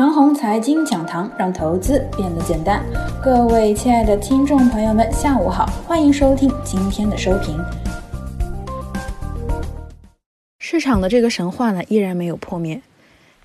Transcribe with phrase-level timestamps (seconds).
[0.00, 2.82] 陈红财经讲堂，让投资变得简单。
[3.22, 7.54] 各位亲爱的听众朋友们，下午好，欢迎收听今天的收评。
[10.58, 12.80] 市场的这个神话呢，依然没有破灭。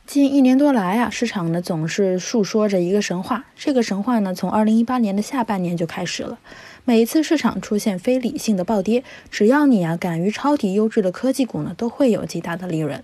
[0.07, 3.43] 近一年多来啊，市场呢总是诉说着一个神话。
[3.57, 6.39] 这个神话呢，从二零一八年的下半年就开始了。
[6.85, 13.03] 每一次市场出现非理性的暴跌，只要你啊敢于抄底优质的科技股呢，都会有极大的利润。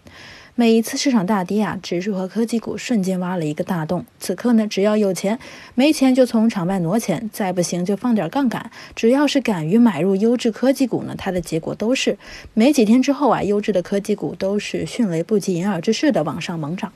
[0.61, 4.05] 每一次市场大跌啊，指数和科技股瞬间挖了一个大洞。
[4.19, 5.39] 此刻呢，只要有钱，
[5.73, 8.69] 没钱就从场外挪钱，再不行就放点杠杆。
[8.95, 12.15] 只要是敢于买入优质科技股呢，它的结果都是
[12.53, 16.93] 没几天之后啊，优质的科技股都是迅雷不及掩耳之势的往上猛涨。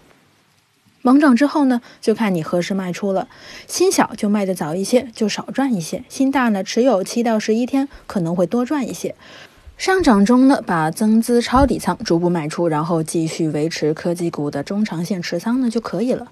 [1.01, 3.27] 猛涨之后呢，就看你何时卖出了。
[3.65, 9.15] 心小就卖的早一些，就少赚一些；心大呢，持有七到十一天可能会多赚一些。
[9.77, 16.27] 上涨中呢，把增资抄底仓逐步卖出，然后继续维持科技股的中长线持仓呢就可以了。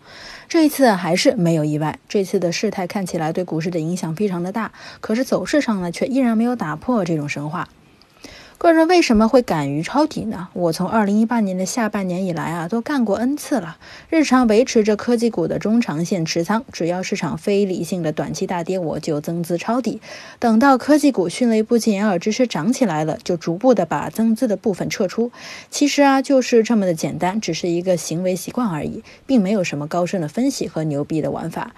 [0.47, 7.67] 这一次还是没有意外，这次的事态看起来对股市的影响非常的大，可是走势上呢却依然没有打破这种神话。
[8.63, 10.47] 个人为什么会敢于抄底呢？
[10.53, 13.75] 我从二零一八年的下半年以来啊，都干过 N 次了。
[14.09, 19.99] 日常维持着科技股的中长线持仓，只要市场非理性的短期大跌，我就增资抄底。
[20.39, 25.29] 等到科技股迅雷不及掩耳之势涨起来了，就逐步的把增资的部分撤出。
[25.69, 31.73] 其实啊，就是这么的简单，只是一个行为习惯而已，并没有什么高深的分析和牛逼的玩法。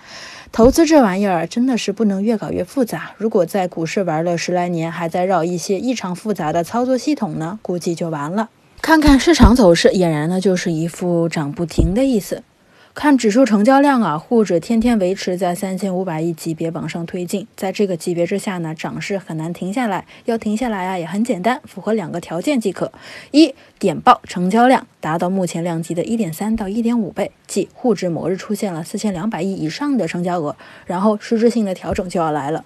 [0.56, 3.12] 投资这玩意儿真的是不能越搞越复杂。
[3.18, 8.48] 如果在股市玩了十来年，还在绕一些异常复杂的操作系统呢，估计就完了。
[8.82, 12.42] 看看市场走势，俨然呢就是一副涨不停的意思。
[12.96, 20.06] 看指数成交量啊，沪指天天维持在三千五百亿级别往上推进，在这个级别之下呢，涨势很难停下来。
[20.24, 22.94] 要停下来啊，也很简单，符合两个条件即可：
[23.32, 32.64] 一点爆成交量达到目前量级的一点三到一点五倍，即沪指某日出现了四千两百亿以上的成交额，然后实质性的调整就要来了；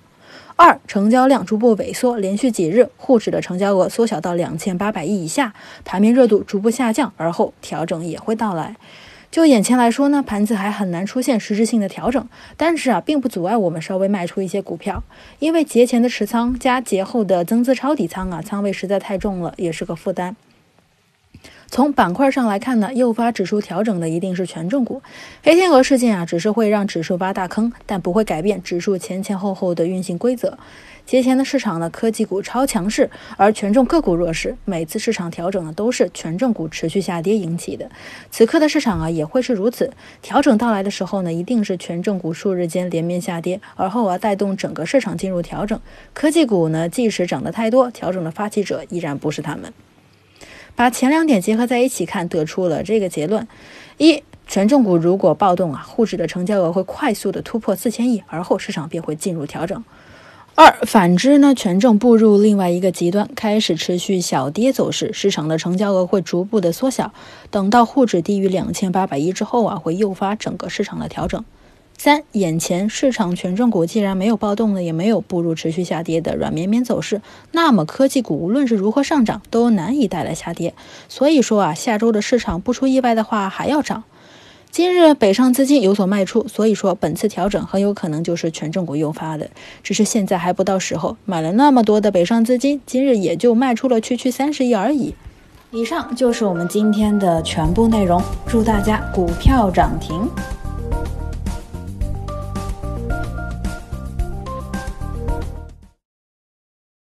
[0.56, 8.76] 二成交量逐步萎缩，连续几日沪指的成交额缩小到两千八百亿以下，盘面热度逐步下降，而后调整也会到来。
[9.32, 15.04] 就眼前来说呢，盘子还很难出现实质性的调整，但是啊，并不阻碍我们稍微卖出一些股票，
[15.38, 20.36] 因为节前的持仓加节后的增资抄底仓啊，仓位实在太重了，也是个负担。
[21.72, 25.02] 从板块上来看呢，诱发指数调整的一定是权重股。
[25.44, 30.58] 黑天鹅事件啊，只是会让指数挖大坑，但不会改变指数前前后后的运行规则。
[31.06, 34.56] 节前的市场呢，科技股超强势，而权重个股弱势。
[34.66, 37.90] 每次市场调整呢，都是权重股持续下跌引起的。
[38.32, 39.92] 此刻的市场啊，也会是如此。
[40.24, 45.80] 调整到来的时候呢，一定是权重股数日间连绵下跌，而后啊，带动整个市场进入调整。
[46.14, 49.72] 科技股呢，即使涨得太多，调整的发起者依然不是他们。
[50.80, 53.45] 把前两点结合在一起看，得出了这个结论：
[53.98, 59.84] 一，权重股如果暴动啊，沪指的成交额会快速的突破四千亿，而后市场便会进入调整。
[60.56, 67.12] 二，反之呢，权重步入另外一个极端，开始持续小跌走势，市场的成交额会逐步的缩小。
[67.52, 71.44] 等到沪指低于两千八百亿之后啊，会诱发整个市场的调整。
[72.02, 77.21] 三，眼前市场权重股既然没有暴动呢，也没有步入持续下跌的软绵绵走势，
[77.52, 80.73] 那么科技股无论是如何上涨，都难以带来下跌。
[81.09, 84.05] 所以说啊，下周的市场不出意外的话，还要涨。
[84.71, 89.49] 今日北上资金有所卖出，所以说本次调整很有可能就是权重股诱发的，
[89.83, 91.17] 只是现在还不到时候。
[91.26, 95.14] 买了那么多的北上资金，今日也就卖出了区区三十亿而已。
[95.71, 100.26] 以上就是我们今天的全部内容，祝大家股票涨停。